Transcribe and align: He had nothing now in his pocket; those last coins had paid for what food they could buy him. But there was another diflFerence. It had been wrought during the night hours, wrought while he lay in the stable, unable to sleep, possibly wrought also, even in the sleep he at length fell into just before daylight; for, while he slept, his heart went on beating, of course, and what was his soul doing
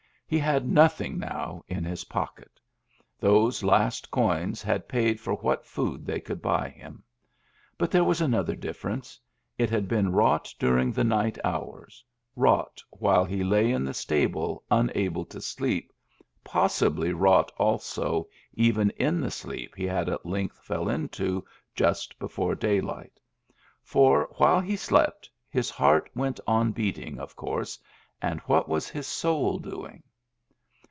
He 0.31 0.39
had 0.39 0.65
nothing 0.65 1.19
now 1.19 1.61
in 1.67 1.83
his 1.83 2.05
pocket; 2.05 2.61
those 3.19 3.65
last 3.65 4.09
coins 4.09 4.61
had 4.61 4.87
paid 4.87 5.19
for 5.19 5.33
what 5.33 5.65
food 5.65 6.05
they 6.05 6.21
could 6.21 6.41
buy 6.41 6.69
him. 6.69 7.03
But 7.77 7.91
there 7.91 8.05
was 8.05 8.21
another 8.21 8.55
diflFerence. 8.55 9.19
It 9.57 9.69
had 9.69 9.89
been 9.89 10.13
wrought 10.13 10.55
during 10.57 10.93
the 10.93 11.03
night 11.03 11.37
hours, 11.43 12.01
wrought 12.37 12.81
while 12.91 13.25
he 13.25 13.43
lay 13.43 13.73
in 13.73 13.83
the 13.83 13.93
stable, 13.93 14.63
unable 14.71 15.25
to 15.25 15.41
sleep, 15.41 15.91
possibly 16.45 17.11
wrought 17.11 17.51
also, 17.57 18.29
even 18.53 18.89
in 18.91 19.19
the 19.19 19.31
sleep 19.31 19.75
he 19.75 19.89
at 19.89 20.25
length 20.25 20.59
fell 20.63 20.87
into 20.87 21.43
just 21.75 22.17
before 22.19 22.55
daylight; 22.55 23.19
for, 23.83 24.29
while 24.37 24.61
he 24.61 24.77
slept, 24.77 25.29
his 25.49 25.69
heart 25.69 26.09
went 26.15 26.39
on 26.47 26.71
beating, 26.71 27.19
of 27.19 27.35
course, 27.35 27.77
and 28.21 28.39
what 28.45 28.69
was 28.69 28.87
his 28.87 29.05
soul 29.07 29.59
doing 29.59 30.01